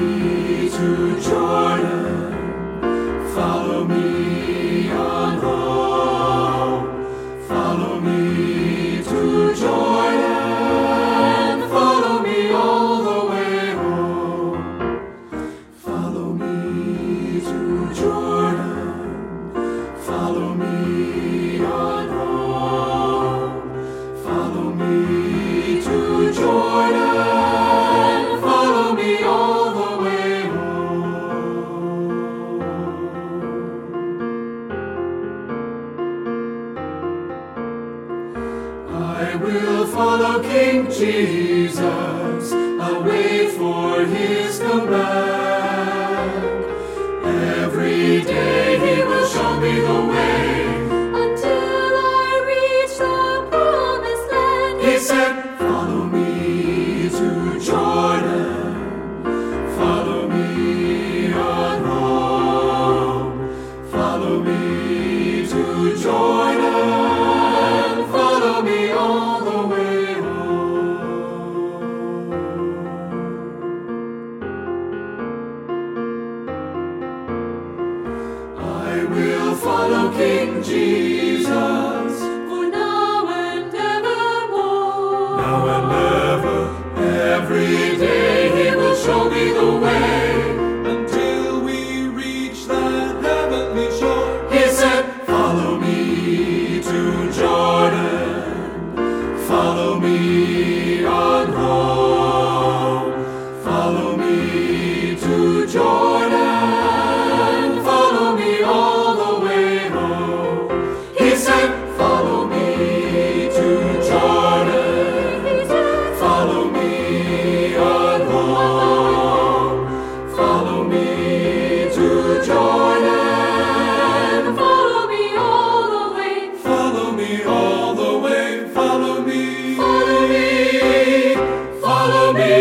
to 0.00 1.20
Jordan. 1.20 2.32
Follow 3.34 3.84
me 3.84 4.90
on 4.90 5.38
home. 5.40 6.84
Follow 7.46 8.00
me 8.00 9.02
to 9.02 9.54
Jordan. 9.54 11.68
Follow 11.68 12.22
me 12.22 12.50
all 12.50 13.02
the 13.08 13.26
way 13.30 13.74
home. 13.82 14.62
Follow 15.84 16.32
me 16.32 17.40
to 17.40 17.94
Jordan. 17.94 19.96
Follow 20.08 20.54
me 20.54 21.62
on 21.64 22.08
home. 22.08 23.52
Follow 24.24 24.70
me 24.72 25.82
to 25.82 26.32
Jordan. 26.32 27.09
Will 39.50 39.84
follow 39.88 40.40
King 40.44 40.88
Jesus. 40.88 41.82
I'll 41.82 43.02
for 43.58 44.04
his 44.06 44.60
command. 44.60 46.44
Every 47.24 48.22
day 48.22 48.78
he 48.78 49.02
will 49.02 49.26
show 49.26 49.58
me 49.58 49.72
the 49.80 50.00
way. 50.12 50.66
Until 51.22 51.92
I 51.98 52.30
reach 52.52 52.94
the 52.96 53.48
promised 53.50 54.26
land. 54.30 54.76
He 54.82 54.98
said, 54.98 55.32
Follow 55.58 56.04
me 56.04 57.08
to 57.08 57.58
Jordan. 57.58 58.54
Follow 59.76 60.28
me 60.28 61.32
on 61.32 61.84
home. 61.84 63.32
Follow 63.90 64.42
me 64.44 65.44
to 65.48 65.96
Jordan. 66.00 66.39
follow 79.60 80.10
King 80.12 80.62
Jesus. 80.62 81.39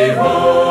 Jehovah. 0.00 0.69